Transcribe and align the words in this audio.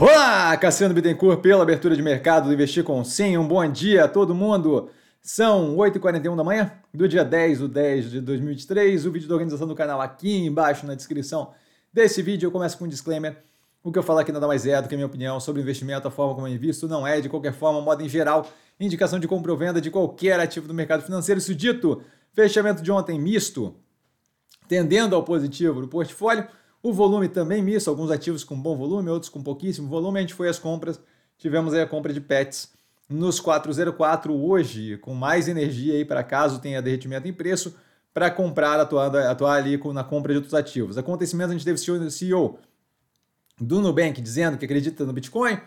Olá, 0.00 0.56
Cassiano 0.56 0.92
Bittencourt 0.92 1.40
pela 1.40 1.62
abertura 1.62 1.94
de 1.94 2.02
mercado 2.02 2.48
do 2.48 2.52
Investir 2.52 2.82
com 2.82 3.04
Sim. 3.04 3.36
Um 3.38 3.46
bom 3.46 3.64
dia 3.70 4.06
a 4.06 4.08
todo 4.08 4.34
mundo. 4.34 4.90
São 5.22 5.76
8h41 5.76 6.34
da 6.34 6.42
manhã 6.42 6.72
do 6.92 7.06
dia 7.06 7.24
10 7.24 7.60
do 7.60 7.68
10 7.68 8.10
de 8.10 8.20
2023. 8.20 9.06
O 9.06 9.12
vídeo 9.12 9.28
da 9.28 9.34
organização 9.34 9.68
do 9.68 9.74
canal 9.74 10.00
aqui 10.00 10.46
embaixo 10.46 10.84
na 10.84 10.96
descrição 10.96 11.52
desse 11.92 12.22
vídeo. 12.22 12.48
Eu 12.48 12.50
começo 12.50 12.76
com 12.76 12.86
um 12.86 12.88
disclaimer. 12.88 13.36
O 13.84 13.92
que 13.92 13.98
eu 13.98 14.02
falo 14.02 14.18
aqui 14.18 14.32
nada 14.32 14.48
mais 14.48 14.66
é 14.66 14.82
do 14.82 14.88
que 14.88 14.96
a 14.96 14.98
minha 14.98 15.06
opinião 15.06 15.38
sobre 15.38 15.62
investimento, 15.62 16.08
a 16.08 16.10
forma 16.10 16.34
como 16.34 16.48
eu 16.48 16.52
invisto, 16.52 16.88
não 16.88 17.06
é, 17.06 17.20
de 17.20 17.28
qualquer 17.28 17.52
forma, 17.52 17.80
modo 17.80 18.02
em 18.02 18.08
geral, 18.08 18.48
indicação 18.80 19.20
de 19.20 19.28
compra 19.28 19.52
ou 19.52 19.56
venda 19.56 19.80
de 19.80 19.92
qualquer 19.92 20.40
ativo 20.40 20.66
do 20.66 20.74
mercado 20.74 21.04
financeiro. 21.04 21.38
Isso 21.38 21.54
dito, 21.54 22.02
fechamento 22.32 22.82
de 22.82 22.90
ontem 22.90 23.16
misto, 23.20 23.76
tendendo 24.66 25.14
ao 25.14 25.22
positivo 25.22 25.80
no 25.80 25.86
portfólio. 25.86 26.48
O 26.84 26.92
volume 26.92 27.30
também 27.30 27.62
misto, 27.62 27.88
alguns 27.88 28.10
ativos 28.10 28.44
com 28.44 28.60
bom 28.60 28.76
volume, 28.76 29.08
outros 29.08 29.30
com 29.30 29.42
pouquíssimo 29.42 29.88
volume. 29.88 30.18
A 30.18 30.20
gente 30.20 30.34
foi 30.34 30.50
às 30.50 30.58
compras, 30.58 31.00
tivemos 31.38 31.72
aí 31.72 31.80
a 31.80 31.86
compra 31.86 32.12
de 32.12 32.20
PETs 32.20 32.70
nos 33.08 33.40
404 33.40 34.34
hoje, 34.38 34.98
com 34.98 35.14
mais 35.14 35.48
energia 35.48 35.94
aí 35.94 36.04
para 36.04 36.22
caso 36.22 36.60
tenha 36.60 36.82
derretimento 36.82 37.26
em 37.26 37.32
preço, 37.32 37.74
para 38.12 38.30
comprar, 38.30 38.78
atuar, 38.78 39.16
atuar 39.16 39.54
ali 39.54 39.80
na 39.94 40.04
compra 40.04 40.34
de 40.34 40.36
outros 40.36 40.52
ativos. 40.52 40.98
Acontecimento, 40.98 41.48
a 41.48 41.52
gente 41.54 41.64
teve 41.64 41.80
o 41.80 42.10
CEO 42.10 42.58
do 43.58 43.80
Nubank 43.80 44.20
dizendo 44.20 44.58
que 44.58 44.66
acredita 44.66 45.06
no 45.06 45.12
Bitcoin, 45.14 45.58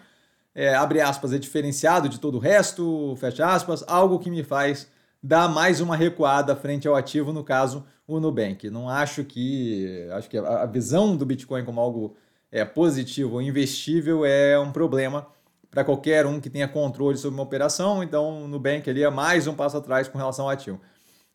é, 0.53 0.75
abre 0.75 1.01
aspas, 1.01 1.33
é 1.33 1.39
diferenciado 1.39 2.07
de 2.07 2.19
todo 2.19 2.35
o 2.35 2.39
resto, 2.39 3.15
fecha 3.19 3.43
aspas, 3.43 3.83
algo 3.87 4.19
que 4.19 4.29
me 4.29 4.43
faz 4.43 4.87
dar 5.21 5.49
mais 5.49 5.81
uma 5.81 5.95
recuada 5.95 6.55
frente 6.55 6.87
ao 6.87 6.95
ativo, 6.95 7.33
no 7.33 7.43
caso, 7.43 7.83
o 8.07 8.19
Nubank. 8.19 8.69
Não 8.69 8.89
acho 8.89 9.23
que. 9.23 10.07
Acho 10.13 10.29
que 10.29 10.37
a 10.37 10.65
visão 10.65 11.15
do 11.15 11.25
Bitcoin 11.25 11.65
como 11.65 11.81
algo 11.81 12.15
é, 12.51 12.63
positivo 12.63 13.41
investível 13.41 14.25
é 14.25 14.57
um 14.57 14.71
problema 14.71 15.27
para 15.69 15.83
qualquer 15.83 16.25
um 16.25 16.39
que 16.39 16.49
tenha 16.49 16.67
controle 16.67 17.17
sobre 17.17 17.35
uma 17.35 17.43
operação. 17.43 18.01
Então, 18.01 18.45
o 18.45 18.47
Nubank 18.47 18.89
ali 18.89 19.03
é 19.03 19.09
mais 19.09 19.45
um 19.47 19.53
passo 19.53 19.77
atrás 19.77 20.07
com 20.07 20.17
relação 20.17 20.45
ao 20.45 20.51
ativo. 20.51 20.79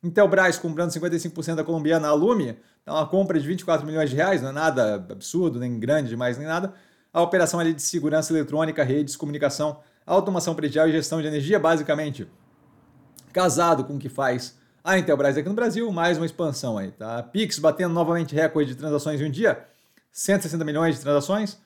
Intelbras 0.02 0.58
comprando 0.58 0.91
55% 0.91 1.55
da 1.55 1.62
colombiana 1.62 2.08
Alumi, 2.08 2.58
então 2.82 2.97
uma 2.97 3.06
compra 3.06 3.38
de 3.38 3.47
24 3.47 3.86
milhões 3.86 4.10
de 4.10 4.16
reais, 4.16 4.42
não 4.42 4.48
é 4.48 4.52
nada 4.52 4.94
absurdo, 4.97 5.60
nem 5.60 5.78
grande 5.78 6.08
demais, 6.08 6.36
nem 6.36 6.47
nada. 6.47 6.75
A 7.12 7.22
operação 7.22 7.60
ali 7.60 7.72
de 7.72 7.82
segurança 7.82 8.32
eletrônica, 8.32 8.82
redes, 8.82 9.14
comunicação, 9.14 9.78
automação 10.04 10.56
predial 10.56 10.88
e 10.88 10.92
gestão 10.92 11.20
de 11.20 11.28
energia, 11.28 11.60
basicamente 11.60 12.27
casado 13.32 13.84
com 13.84 13.94
o 13.94 13.98
que 13.98 14.08
faz 14.08 14.58
a 14.84 14.98
Intelbras 14.98 15.36
aqui 15.36 15.48
no 15.48 15.55
Brasil, 15.55 15.91
mais 15.92 16.16
uma 16.16 16.27
expansão 16.27 16.77
aí, 16.77 16.91
tá? 16.91 17.22
Pix 17.22 17.58
batendo 17.58 17.94
novamente 17.94 18.34
recorde 18.34 18.70
de 18.70 18.77
transações 18.77 19.20
em 19.20 19.27
um 19.27 19.30
dia, 19.30 19.64
160 20.11 20.64
milhões 20.64 20.97
de 20.97 21.00
transações. 21.00 21.58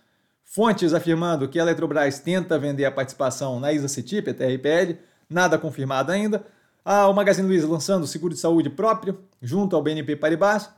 Fontes 0.45 0.93
afirmando 0.93 1.49
que 1.49 1.59
a 1.59 1.63
Eletrobras 1.63 2.19
tenta 2.21 2.59
vender 2.59 2.85
a 2.85 2.91
participação 2.91 3.59
na 3.59 3.73
ISA 3.73 3.89
CETIP, 3.89 4.31
a 4.31 4.35
TRPL, 4.35 4.99
nada 5.29 5.59
confirmado 5.59 6.13
ainda. 6.13 6.45
Ah, 6.85 7.09
o 7.09 7.15
Magazine 7.15 7.49
Luiza 7.49 7.67
lançando 7.67 8.07
seguro 8.07 8.35
de 8.35 8.39
saúde 8.39 8.71
próprio, 8.71 9.19
junto 9.41 9.75
ao 9.75 9.83
BNP 9.83 10.17
Paribas. 10.17 10.69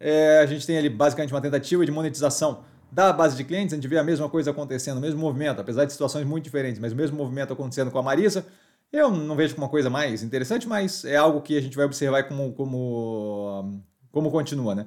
É, 0.00 0.38
a 0.38 0.46
gente 0.46 0.66
tem 0.66 0.78
ali 0.78 0.88
basicamente 0.88 1.34
uma 1.34 1.40
tentativa 1.40 1.84
de 1.84 1.90
monetização 1.90 2.62
da 2.90 3.12
base 3.12 3.36
de 3.36 3.44
clientes, 3.44 3.74
a 3.74 3.76
gente 3.76 3.88
vê 3.88 3.98
a 3.98 4.04
mesma 4.04 4.28
coisa 4.30 4.50
acontecendo, 4.50 4.96
o 4.96 5.00
mesmo 5.00 5.20
movimento, 5.20 5.60
apesar 5.60 5.84
de 5.84 5.92
situações 5.92 6.24
muito 6.24 6.44
diferentes, 6.44 6.80
mas 6.80 6.92
o 6.92 6.96
mesmo 6.96 7.18
movimento 7.18 7.52
acontecendo 7.52 7.90
com 7.90 7.98
a 7.98 8.02
Marisa. 8.02 8.46
Eu 8.92 9.10
não 9.10 9.36
vejo 9.36 9.54
como 9.54 9.66
uma 9.66 9.70
coisa 9.70 9.90
mais 9.90 10.22
interessante, 10.22 10.66
mas 10.66 11.04
é 11.04 11.16
algo 11.16 11.42
que 11.42 11.56
a 11.56 11.60
gente 11.60 11.76
vai 11.76 11.84
observar 11.84 12.24
como, 12.24 12.52
como, 12.54 13.82
como 14.10 14.30
continua, 14.30 14.74
né? 14.74 14.86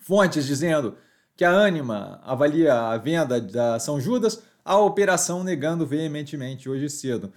Fontes 0.00 0.46
dizendo 0.46 0.96
que 1.36 1.44
a 1.44 1.50
Anima 1.50 2.20
avalia 2.22 2.74
a 2.74 2.96
venda 2.96 3.40
da 3.40 3.78
São 3.78 4.00
Judas, 4.00 4.42
a 4.64 4.78
operação 4.78 5.42
negando 5.42 5.86
veementemente 5.86 6.68
hoje 6.68 6.88
cedo. 6.88 7.32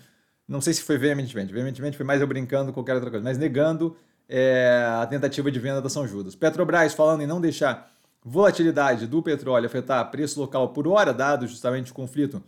Não 0.48 0.62
sei 0.62 0.74
se 0.74 0.84
foi 0.84 0.98
veementemente, 0.98 1.52
veementemente 1.52 1.98
foi 1.98 2.06
mais 2.06 2.22
eu 2.22 2.28
brincando 2.28 2.72
com 2.72 2.76
qualquer 2.76 2.94
outra 2.96 3.10
coisa, 3.10 3.24
mas 3.24 3.38
negando 3.38 3.98
é, 4.30 4.86
a 5.02 5.06
tentativa 5.08 5.50
de 5.50 5.60
venda 5.60 5.82
da 5.82 5.90
São 5.90 6.08
Judas. 6.08 6.36
Petrobras 6.36 6.94
falando 6.94 7.22
em 7.22 7.28
não 7.28 7.42
deixar 7.42 7.92
volatilidade 8.24 9.08
do 9.08 9.22
petróleo 9.24 9.66
afetar 9.66 10.10
preço 10.12 10.40
local 10.40 10.70
por 10.70 10.88
hora, 10.88 11.14
dado 11.14 11.48
justamente 11.48 11.92
o 11.92 11.96
conflito 11.96 12.44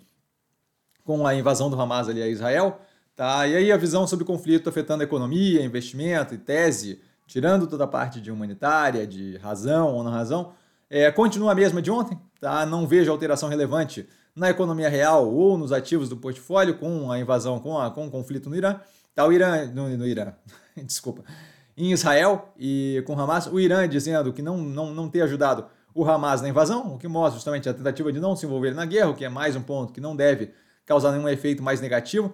com 1.04 1.26
a 1.26 1.34
invasão 1.34 1.70
do 1.70 1.80
Hamas 1.80 2.10
ali 2.10 2.22
a 2.22 2.28
Israel. 2.28 2.82
Tá? 3.18 3.48
E 3.48 3.56
aí 3.56 3.72
a 3.72 3.78
visão 3.78 4.06
sobre 4.06 4.22
o 4.22 4.28
conflito 4.28 4.70
afetando 4.70 5.02
a 5.02 5.04
economia, 5.04 5.66
investimento 5.66 6.36
e 6.36 6.38
tese, 6.38 7.02
tirando 7.26 7.66
toda 7.66 7.84
a 7.84 7.88
parte 7.88 8.22
de 8.22 8.32
humanitária, 8.32 9.08
de 9.08 9.38
razão 9.38 9.96
ou 9.96 10.04
não 10.04 10.12
razão, 10.12 10.54
é, 10.88 11.12
continua 11.12 11.52
a 11.54 11.56
mesma 11.56 11.82
de 11.82 11.90
ontem. 11.90 12.16
Tá? 12.40 12.64
Não 12.64 12.86
vejo 12.86 13.12
alteração 13.12 13.50
relevante 13.50 14.08
na 14.36 14.52
economia 14.52 14.88
real 14.88 15.34
ou 15.34 15.58
nos 15.58 15.72
ativos 15.72 16.08
do 16.08 16.16
portfólio 16.16 16.78
com 16.78 17.12
a 17.12 17.18
invasão, 17.20 17.60
com, 17.60 17.80
a, 17.80 17.90
com 17.90 18.06
o 18.06 18.12
conflito 18.12 18.52
no 18.52 18.56
Irã. 18.56 18.80
Tá, 19.16 19.26
o 19.26 19.34
Irã, 19.34 19.66
no, 19.66 19.90
no 19.98 20.06
Irã, 20.06 20.34
desculpa, 20.78 21.24
em 21.76 21.92
Israel 21.92 22.54
e 22.56 23.04
com 23.08 23.20
Hamas, 23.20 23.48
o 23.48 23.60
Irã 23.60 23.90
dizendo 23.90 24.32
que 24.32 24.44
não, 24.44 24.58
não, 24.58 24.94
não 24.94 25.10
ter 25.10 25.24
ajudado 25.24 25.66
o 25.92 26.06
Hamas 26.08 26.44
na 26.44 26.50
invasão, 26.50 26.94
o 26.94 27.00
que 27.00 27.08
mostra 27.08 27.34
justamente 27.34 27.68
a 27.68 27.74
tentativa 27.74 28.14
de 28.14 28.20
não 28.20 28.36
se 28.36 28.46
envolver 28.46 28.76
na 28.76 28.86
guerra, 28.86 29.10
o 29.10 29.16
que 29.16 29.26
é 29.26 29.30
mais 29.30 29.56
um 29.56 29.64
ponto 29.64 29.92
que 29.92 30.00
não 30.00 30.16
deve 30.16 30.52
causar 30.86 31.12
nenhum 31.12 31.28
efeito 31.28 31.64
mais 31.64 31.82
negativo? 31.82 32.32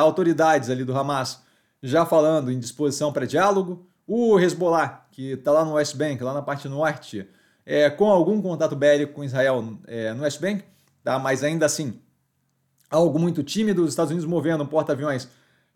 Autoridades 0.00 0.70
ali 0.70 0.84
do 0.84 0.96
Hamas 0.96 1.42
já 1.82 2.04
falando 2.04 2.50
em 2.50 2.58
disposição 2.58 3.12
para 3.12 3.26
diálogo, 3.26 3.86
o 4.06 4.38
Hezbollah, 4.38 5.06
que 5.10 5.32
está 5.32 5.52
lá 5.52 5.64
no 5.64 5.74
West 5.74 5.96
Bank, 5.96 6.22
lá 6.22 6.32
na 6.32 6.42
parte 6.42 6.68
norte, 6.68 7.28
é, 7.64 7.90
com 7.90 8.10
algum 8.10 8.40
contato 8.40 8.76
bélico 8.76 9.12
com 9.12 9.24
Israel 9.24 9.78
é, 9.86 10.12
no 10.14 10.22
West 10.22 10.40
Bank, 10.40 10.64
tá? 11.02 11.18
mas 11.18 11.42
ainda 11.42 11.66
assim, 11.66 12.00
algo 12.90 13.18
muito 13.18 13.42
tímido, 13.42 13.82
os 13.82 13.90
Estados 13.90 14.10
Unidos 14.10 14.28
movendo 14.28 14.62
um 14.62 14.66
porta-aviões 14.66 15.28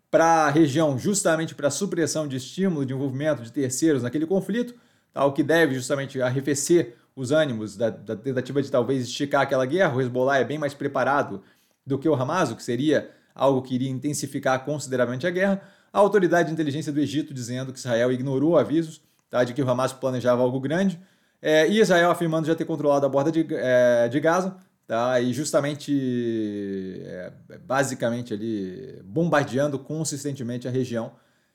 para 0.09 0.45
a 0.45 0.49
região 0.49 0.97
justamente 0.97 1.55
para 1.55 1.69
supressão 1.69 2.27
de 2.27 2.37
estímulo 2.37 2.85
de 2.85 2.93
envolvimento 2.93 3.41
de 3.41 3.51
terceiros 3.51 4.03
naquele 4.03 4.25
conflito, 4.25 4.73
tá? 5.13 5.25
o 5.25 5.31
que 5.31 5.43
deve 5.43 5.75
justamente 5.75 6.21
arrefecer 6.21 6.95
os 7.15 7.31
ânimos 7.31 7.75
da, 7.75 7.89
da 7.89 8.15
tentativa 8.15 8.61
de 8.61 8.71
talvez 8.71 9.03
esticar 9.03 9.41
aquela 9.41 9.65
guerra. 9.65 9.95
O 9.95 10.01
Hezbollah 10.01 10.39
é 10.39 10.43
bem 10.43 10.57
mais 10.57 10.73
preparado 10.73 11.41
do 11.85 11.97
que 11.97 12.07
o 12.07 12.13
Hamas, 12.13 12.51
o 12.51 12.55
que 12.55 12.63
seria 12.63 13.09
algo 13.33 13.61
que 13.61 13.75
iria 13.75 13.89
intensificar 13.89 14.63
consideravelmente 14.65 15.25
a 15.25 15.31
guerra, 15.31 15.61
a 15.91 15.99
autoridade 15.99 16.47
de 16.47 16.53
inteligência 16.53 16.91
do 16.91 16.99
Egito 16.99 17.33
dizendo 17.33 17.73
que 17.73 17.79
Israel 17.79 18.11
ignorou 18.11 18.57
avisos 18.57 19.01
tá, 19.29 19.43
de 19.43 19.53
que 19.53 19.61
o 19.61 19.69
Hamas 19.69 19.93
planejava 19.93 20.41
algo 20.41 20.59
grande, 20.59 20.99
é, 21.41 21.67
e 21.67 21.79
Israel 21.79 22.11
afirmando 22.11 22.45
já 22.45 22.53
ter 22.53 22.65
controlado 22.65 23.05
a 23.05 23.09
borda 23.09 23.31
de, 23.31 23.47
é, 23.49 24.07
de 24.07 24.19
Gaza, 24.19 24.55
tá, 24.85 25.19
e 25.19 25.33
justamente, 25.33 27.01
é, 27.03 27.31
basicamente 27.65 28.33
ali, 28.33 29.01
bombardeando 29.03 29.79
consistentemente 29.79 30.67
a 30.67 30.71
região 30.71 31.13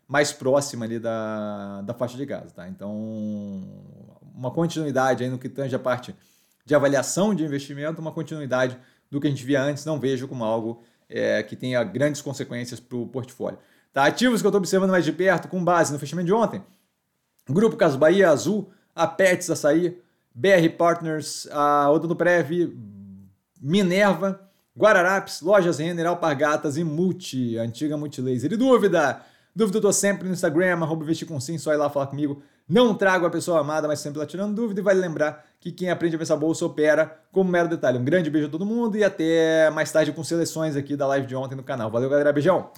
mais 0.09 0.33
próxima 0.33 0.85
ali 0.85 0.99
da, 0.99 1.83
da 1.83 1.95
faixa 1.95 2.17
de 2.17 2.27
Gaza. 2.27 2.51
Tá? 2.55 2.69
Então, 2.69 2.93
uma 4.35 4.51
continuidade 4.51 5.23
aí 5.23 5.31
no 5.31 5.39
que 5.39 5.49
tange 5.49 5.75
a 5.75 5.79
parte 5.79 6.15
de 6.65 6.75
avaliação 6.75 7.35
de 7.35 7.45
investimento, 7.45 8.01
uma 8.01 8.13
continuidade 8.13 8.77
do 9.11 9.21
que 9.21 9.29
a 9.29 9.31
gente 9.31 9.45
via 9.45 9.63
antes, 9.63 9.85
não 9.85 10.01
vejo 10.01 10.27
como 10.27 10.45
algo 10.45 10.83
é, 11.09 11.43
que 11.43 11.57
tenha 11.57 11.83
grandes 11.85 12.21
consequências 12.21 12.81
para 12.81 12.97
o 12.97 13.07
portfólio. 13.07 13.59
Tá? 13.93 14.05
Ativos 14.05 14.41
que 14.41 14.47
eu 14.47 14.51
estou 14.51 14.59
observando 14.59 14.91
mais 14.91 15.05
de 15.05 15.13
perto, 15.13 15.49
com 15.49 15.63
base 15.63 15.93
no 15.93 15.99
fechamento 15.99 16.27
de 16.27 16.33
ontem. 16.33 16.63
Grupo 17.49 17.77
Cas 17.77 17.97
Bahia 17.97 18.31
Azul, 18.31 18.71
a 18.95 19.07
Pets 19.07 19.51
Açaí, 19.51 19.99
BR 20.35 20.69
Partners, 20.77 21.49
a 21.51 21.91
Odontoprev, 21.91 22.77
Minerva, 23.61 24.41
Guararapes, 24.77 25.41
Lojas 25.41 25.79
Renner, 25.79 26.07
Alpargatas 26.07 26.77
e 26.77 26.85
Multi, 26.85 27.57
antiga 27.57 27.97
Multilaser. 27.97 28.53
E 28.53 28.57
dúvida? 28.57 29.23
Dúvida 29.55 29.79
eu 29.79 29.83
tô 29.83 29.93
sempre 29.93 30.29
no 30.29 30.35
Instagram, 30.35 30.83
arroba 30.83 31.03
investir 31.03 31.27
com 31.27 31.41
sim, 31.41 31.57
só 31.57 31.73
ir 31.73 31.77
lá 31.77 31.89
falar 31.89 32.09
comigo. 32.09 32.43
Não 32.69 32.95
trago 32.95 33.27
a 33.27 33.31
pessoa 33.31 33.61
amada, 33.61 33.87
mas 33.87 34.01
sempre 34.01 34.19
lá 34.19 34.27
tirando 34.27 34.55
dúvida. 34.55 34.81
E 34.81 34.83
vale 34.83 35.01
lembrar 35.01 35.45
que 35.61 35.71
quem 35.71 35.91
aprende 35.91 36.17
a 36.17 36.23
essa 36.23 36.37
bolsa 36.37 36.65
opera 36.65 37.21
como 37.31 37.51
mero 37.51 37.69
detalhe. 37.69 37.99
Um 37.99 38.05
grande 38.05 38.29
beijo 38.29 38.49
a 38.49 38.51
todo 38.51 38.67
mundo 38.67 38.97
e 38.97 39.05
até 39.05 39.71
mais 39.71 39.91
tarde 39.93 40.13
com 40.13 40.25
seleções 40.25 40.77
aqui 40.77 40.97
da 40.97 41.07
live 41.07 41.27
de 41.27 41.37
ontem 41.37 41.55
no 41.55 41.63
canal. 41.63 41.91
Valeu, 41.91 42.11
galera. 42.11 42.33
Beijão! 42.33 42.71